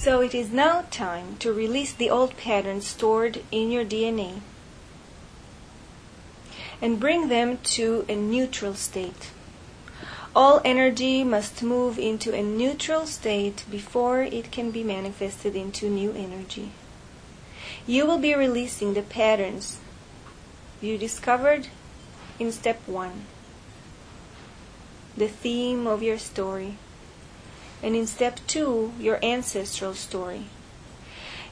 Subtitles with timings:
[0.00, 4.42] So it is now time to release the old patterns stored in your DNA
[6.80, 9.32] and bring them to a neutral state.
[10.36, 16.12] All energy must move into a neutral state before it can be manifested into new
[16.12, 16.70] energy.
[17.84, 19.78] You will be releasing the patterns
[20.80, 21.66] you discovered
[22.38, 23.26] in step one,
[25.16, 26.76] the theme of your story,
[27.82, 30.44] and in step two, your ancestral story.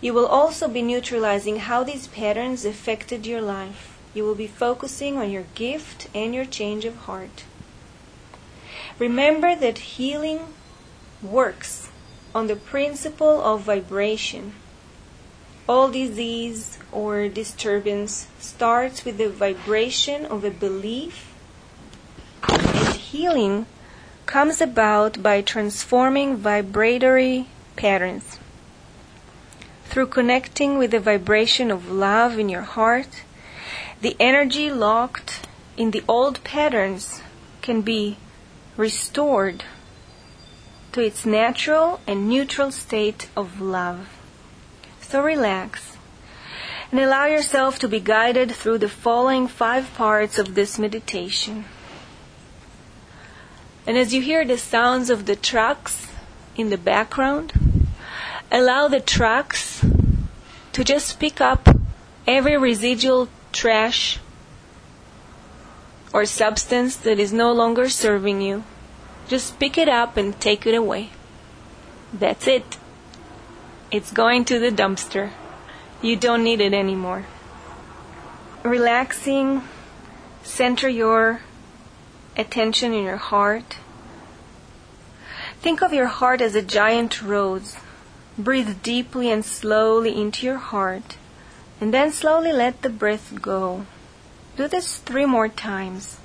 [0.00, 3.96] You will also be neutralizing how these patterns affected your life.
[4.12, 7.44] You will be focusing on your gift and your change of heart.
[8.98, 10.40] Remember that healing
[11.22, 11.90] works
[12.34, 14.52] on the principle of vibration.
[15.66, 21.32] All disease or disturbance starts with the vibration of a belief,
[22.46, 23.66] and healing
[24.26, 28.38] comes about by transforming vibratory patterns.
[29.86, 33.22] Through connecting with the vibration of love in your heart,
[34.00, 37.22] the energy locked in the old patterns
[37.62, 38.16] can be
[38.76, 39.64] restored
[40.92, 44.08] to its natural and neutral state of love.
[45.00, 45.96] So relax
[46.90, 51.64] and allow yourself to be guided through the following five parts of this meditation.
[53.86, 56.08] And as you hear the sounds of the trucks
[56.56, 57.52] in the background,
[58.50, 59.84] allow the trucks
[60.72, 61.68] to just pick up
[62.26, 64.18] every residual trash
[66.12, 68.64] or substance that is no longer serving you.
[69.28, 71.10] Just pick it up and take it away.
[72.12, 72.78] That's it.
[73.90, 75.30] It's going to the dumpster.
[76.00, 77.26] You don't need it anymore.
[78.62, 79.62] Relaxing,
[80.42, 81.40] center your
[82.36, 83.76] attention in your heart.
[85.60, 87.76] Think of your heart as a giant rose.
[88.36, 91.16] Breathe deeply and slowly into your heart,
[91.80, 93.86] and then slowly let the breath go.
[94.56, 96.18] Do this three more times.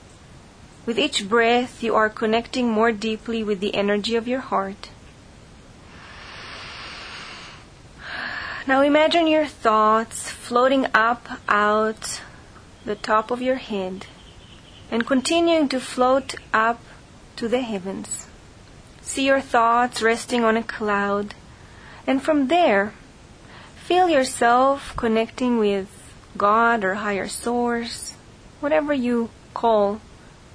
[0.85, 4.89] With each breath, you are connecting more deeply with the energy of your heart.
[8.65, 12.21] Now imagine your thoughts floating up out
[12.85, 14.05] the top of your head
[14.91, 16.81] and continuing to float up
[17.35, 18.27] to the heavens.
[19.01, 21.35] See your thoughts resting on a cloud,
[22.05, 22.93] and from there,
[23.75, 28.13] feel yourself connecting with God or higher source,
[28.59, 30.01] whatever you call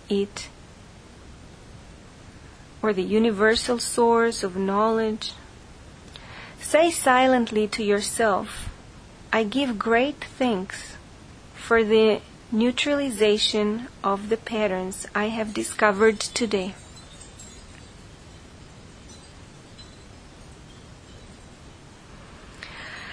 [0.09, 0.49] it,
[2.83, 5.33] or the universal source of knowledge.
[6.61, 8.69] Say silently to yourself,
[9.33, 10.97] I give great thanks
[11.55, 12.21] for the
[12.55, 16.75] neutralization of the patterns I have discovered today.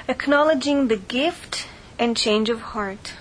[0.07, 3.13] Acknowledging the gift and change of heart.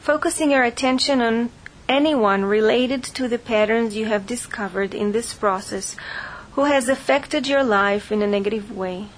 [0.00, 1.50] Focusing your attention on
[1.88, 5.96] anyone related to the patterns you have discovered in this process
[6.52, 9.08] who has affected your life in a negative way.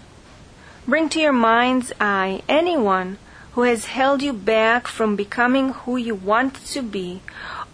[0.89, 3.19] Bring to your mind's eye anyone
[3.57, 7.23] who has held you back from becoming who you want to be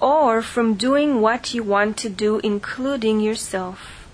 [0.01, 4.07] or from doing what you want to do, including yourself.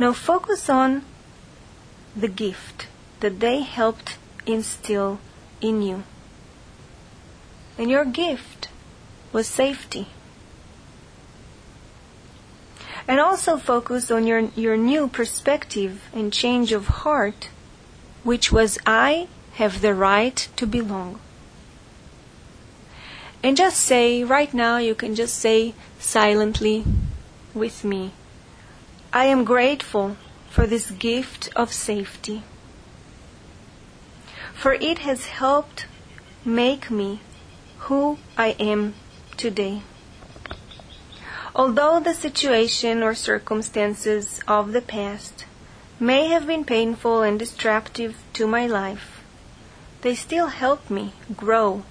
[0.00, 1.04] Now focus on
[2.16, 2.88] the gift
[3.20, 5.20] that they helped instill
[5.60, 6.02] in you.
[7.78, 8.68] And your gift
[9.32, 10.08] was safety.
[13.06, 17.48] And also focus on your, your new perspective and change of heart,
[18.24, 21.18] which was I have the right to belong.
[23.42, 26.84] And just say, right now, you can just say silently
[27.54, 28.12] with me,
[29.12, 30.16] I am grateful
[30.50, 32.42] for this gift of safety.
[34.52, 35.86] For it has helped
[36.44, 37.20] make me
[37.88, 38.94] who I am
[39.36, 39.82] today.
[41.54, 45.46] Although the situation or circumstances of the past
[45.98, 49.15] may have been painful and destructive to my life,
[50.06, 51.82] they still helped me grow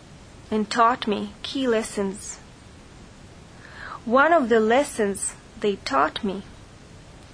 [0.49, 2.37] and taught me key lessons.
[4.05, 6.43] One of the lessons they taught me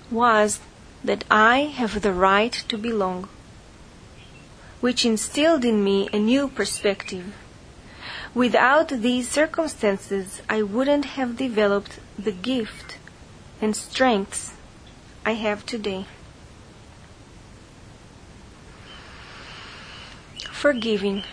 [0.10, 0.60] was
[1.04, 3.30] that I have the right to belong,
[4.80, 7.27] which instilled in me a new perspective.
[8.34, 12.98] Without these circumstances, I wouldn't have developed the gift
[13.62, 14.54] and strengths
[15.24, 16.07] I have today.
[20.62, 21.24] Forgiving.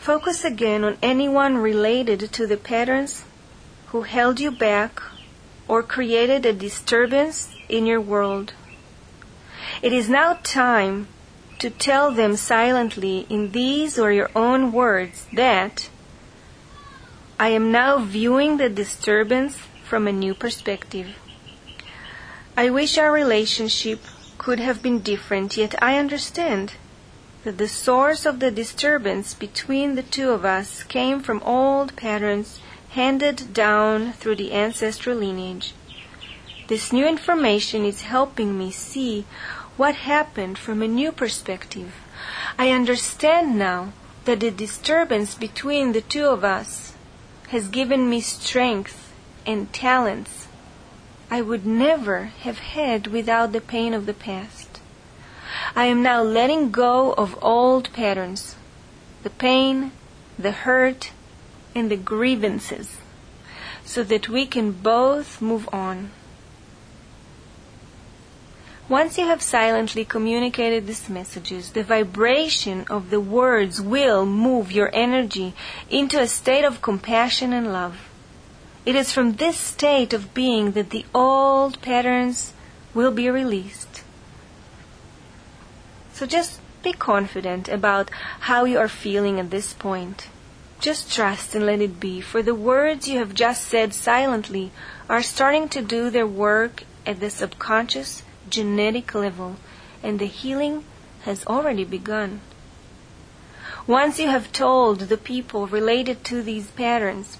[0.00, 3.22] Focus again on anyone related to the patterns
[3.90, 5.00] who held you back
[5.68, 8.52] or created a disturbance in your world.
[9.80, 11.06] It is now time
[11.60, 15.88] to tell them silently in these or your own words that
[17.38, 21.16] I am now viewing the disturbance from a new perspective.
[22.56, 24.00] I wish our relationship
[24.36, 26.72] could have been different, yet I understand
[27.44, 32.60] that the source of the disturbance between the two of us came from old patterns
[32.90, 35.74] handed down through the ancestral lineage.
[36.68, 39.24] This new information is helping me see
[39.76, 41.94] what happened from a new perspective.
[42.58, 43.92] I understand now
[44.24, 46.94] that the disturbance between the two of us
[47.48, 49.12] has given me strength
[49.44, 50.46] and talents
[51.30, 54.61] I would never have had without the pain of the past.
[55.74, 58.56] I am now letting go of old patterns,
[59.22, 59.92] the pain,
[60.38, 61.12] the hurt,
[61.74, 62.98] and the grievances,
[63.84, 66.10] so that we can both move on.
[68.88, 74.90] Once you have silently communicated these messages, the vibration of the words will move your
[74.92, 75.54] energy
[75.88, 78.10] into a state of compassion and love.
[78.84, 82.52] It is from this state of being that the old patterns
[82.92, 83.91] will be released.
[86.22, 88.08] So just be confident about
[88.42, 90.28] how you are feeling at this point.
[90.78, 94.70] Just trust and let it be, for the words you have just said silently
[95.08, 99.56] are starting to do their work at the subconscious genetic level,
[100.00, 100.84] and the healing
[101.22, 102.40] has already begun.
[103.88, 107.38] Once you have told the people related to these patterns,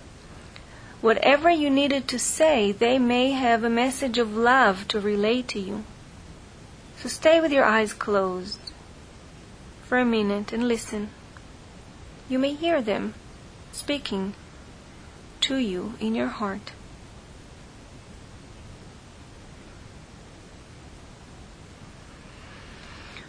[1.00, 5.60] whatever you needed to say, they may have a message of love to relay to
[5.60, 5.84] you.
[6.96, 8.58] So stay with your eyes closed
[9.92, 11.10] for a minute and listen.
[12.26, 13.12] You may hear them
[13.72, 14.32] speaking
[15.42, 16.72] to you in your heart.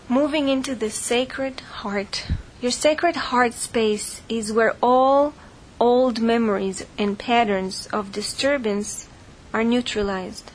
[0.07, 2.27] Moving into the sacred heart.
[2.61, 5.33] Your sacred heart space is where all
[5.81, 9.09] old memories and patterns of disturbance
[9.53, 10.49] are neutralized.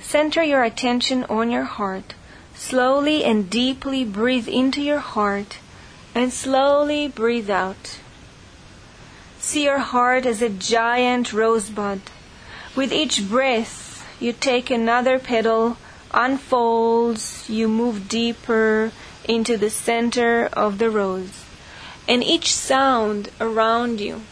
[0.00, 2.14] Center your attention on your heart.
[2.54, 5.58] Slowly and deeply breathe into your heart
[6.14, 7.98] and slowly breathe out.
[9.40, 12.00] See your heart as a giant rosebud.
[12.76, 15.76] With each breath, you take another petal,
[16.12, 18.92] unfolds, you move deeper
[19.24, 21.44] into the center of the rose.
[22.08, 24.22] And each sound around you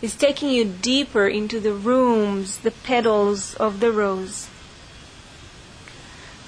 [0.00, 4.48] is taking you deeper into the rooms, the petals of the rose.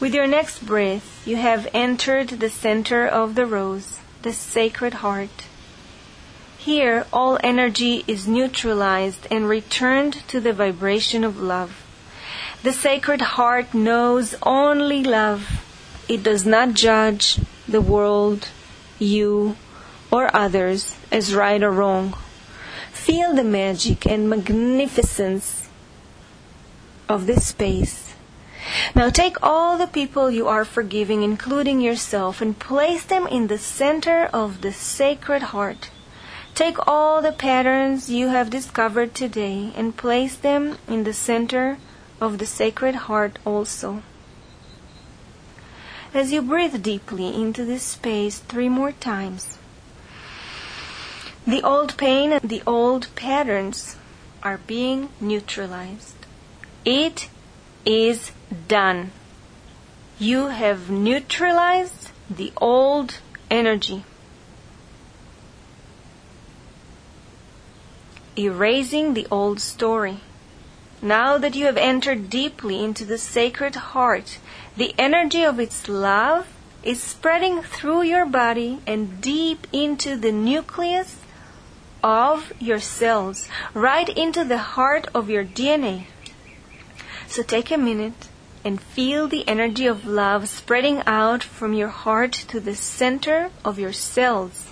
[0.05, 5.47] With your next breath, you have entered the center of the rose, the sacred heart.
[6.59, 11.83] Here, all energy is neutralized and returned to the vibration of love.
[12.63, 15.65] The sacred heart knows only love.
[16.07, 18.51] It does not judge the world,
[18.99, 19.57] you,
[20.13, 22.15] or others as right or wrong.
[22.93, 25.71] Feel the magic and magnificence
[27.09, 28.14] of this space.
[28.95, 33.59] Now take all the people you are forgiving, including yourself, and place them in the
[33.59, 35.91] center of the sacred heart.
[36.55, 41.79] Take all the patterns you have discovered today and place them in the center
[42.21, 44.03] of the sacred heart also.
[46.13, 49.59] As you breathe deeply into this space three more times,
[51.45, 53.97] the old pain and the old patterns
[54.43, 56.15] are being neutralized.
[56.85, 57.29] It
[57.85, 58.33] is
[58.69, 59.13] done.
[60.19, 63.19] You have neutralized the old
[63.51, 64.05] energy.
[68.37, 70.21] Erasing the old story.
[71.03, 74.39] Now that you have entered deeply into the sacred heart,
[74.77, 76.47] the energy of its love
[76.83, 81.17] is spreading through your body and deep into the nucleus
[82.03, 86.07] of your cells, right into the heart of your DNA.
[87.35, 88.29] So take a minute
[88.65, 93.77] and feel the energy of love spreading out from your heart to the center of
[93.77, 94.71] your cells.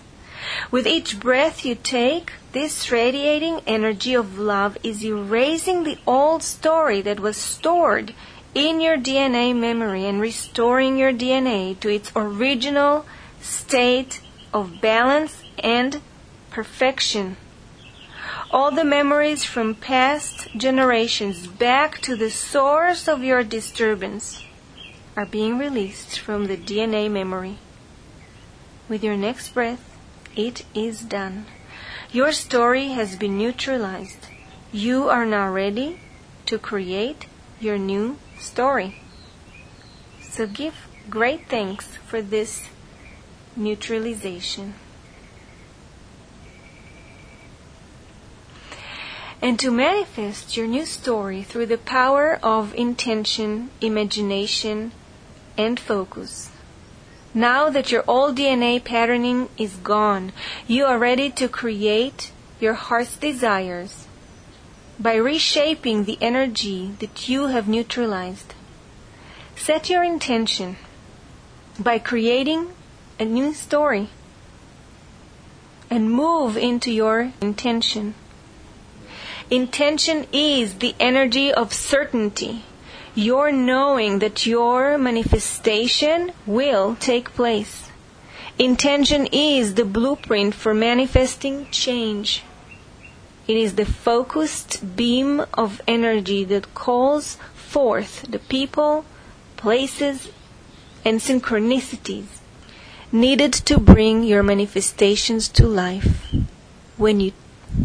[0.71, 7.01] With each breath you take, this radiating energy of love is erasing the old story
[7.01, 8.15] that was stored
[8.55, 13.05] in your DNA memory and restoring your DNA to its original
[13.41, 14.21] state
[14.55, 16.01] of balance and
[16.51, 17.37] perfection.
[18.53, 24.45] All the memories from past generations back to the source of your disturbance
[25.17, 27.57] are being released from the DNA memory.
[28.91, 29.97] With your next breath,
[30.37, 31.47] it is done.
[32.13, 34.27] Your story has been neutralized.
[34.71, 36.01] You are now ready
[36.45, 37.25] to create
[37.59, 39.01] your new story.
[40.21, 40.75] So give
[41.09, 42.69] great thanks for this
[43.57, 44.75] neutralization.
[49.43, 54.93] And to manifest your new story through the power of intention, imagination,
[55.59, 56.51] and focus.
[57.35, 60.33] Now that your old DNA patterning is gone,
[60.69, 62.31] you are ready to create
[62.61, 64.07] your heart's desires
[65.01, 68.55] by reshaping the energy that you have neutralized.
[69.57, 70.77] Set your intention
[71.79, 72.69] by creating
[73.19, 74.11] a new story
[75.91, 78.15] and move into your intention.
[79.53, 82.65] Intention is the energy of certainty.
[83.15, 87.91] Your knowing that your manifestation will take place.
[88.59, 92.45] Intention is the blueprint for manifesting change.
[93.47, 99.05] It is the focused beam of energy that calls forth the people,
[99.59, 100.31] places,
[101.05, 102.41] and synchronicities
[103.13, 106.35] needed to bring your manifestations to life.
[106.97, 107.33] When you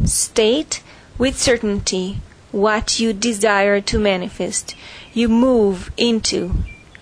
[0.06, 0.82] state
[1.18, 2.22] with certainty
[2.52, 4.76] what you desire to manifest,
[5.14, 6.54] you move into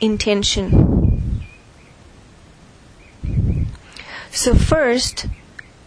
[0.01, 1.43] intention.
[4.31, 5.27] So, first,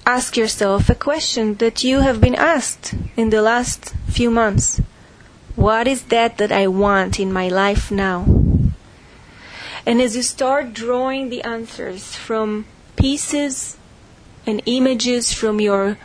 [0.06, 4.80] ask yourself a question that you have been asked in the last few months
[5.54, 8.24] What is that that I want in my life now?
[9.84, 12.66] And as you start drawing the answers from
[12.96, 13.76] pieces
[14.46, 15.98] and images from your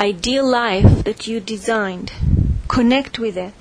[0.00, 2.12] ideal life that you designed,
[2.68, 3.54] connect with it.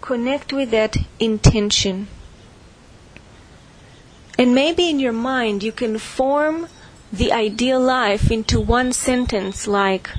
[0.00, 2.08] Connect with that intention.
[4.38, 6.68] And maybe in your mind you can form
[7.12, 10.10] the ideal life into one sentence like,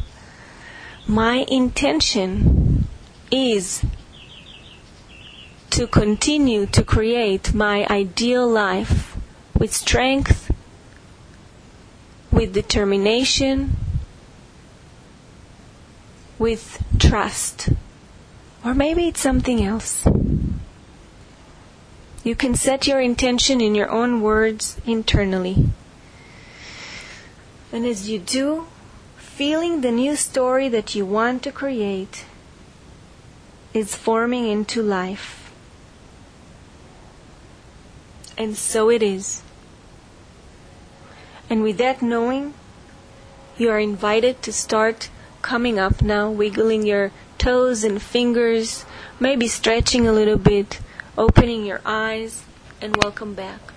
[1.05, 2.87] My intention
[3.29, 3.83] is
[5.69, 9.15] to continue to create my ideal life
[9.53, 10.51] with strength,
[12.31, 13.77] with determination,
[16.39, 17.69] with trust.
[18.63, 20.05] Or maybe it's something else.
[22.23, 25.69] You can set your intention in your own words internally.
[27.71, 28.67] And as you do,
[29.17, 32.25] feeling the new story that you want to create
[33.73, 35.53] is forming into life.
[38.37, 39.41] And so it is.
[41.49, 42.53] And with that knowing,
[43.57, 45.09] you are invited to start
[45.47, 48.83] coming up now, wiggling your toes and fingers,
[49.17, 50.81] maybe stretching a little bit,
[51.17, 52.43] opening your eyes,
[52.81, 53.76] and welcome back.